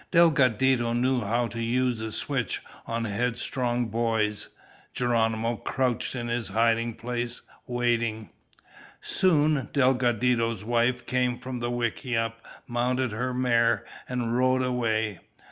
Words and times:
Delgadito 0.11 0.93
knew 0.93 1.19
how 1.21 1.45
to 1.49 1.61
use 1.61 2.01
a 2.01 2.11
switch 2.11 2.63
on 2.87 3.05
headstrong 3.05 3.85
boys. 3.85 4.47
Geronimo 4.95 5.57
crouched 5.57 6.15
in 6.15 6.27
his 6.27 6.47
hiding 6.47 6.95
place, 6.95 7.43
waiting. 7.67 8.31
Soon 8.99 9.69
Delgadito's 9.73 10.63
wife 10.63 11.05
came 11.05 11.37
from 11.37 11.59
the 11.59 11.69
wickiup, 11.69 12.41
mounted 12.65 13.11
her 13.11 13.31
mare, 13.31 13.85
and 14.09 14.35
rode 14.35 14.63
away. 14.63 15.19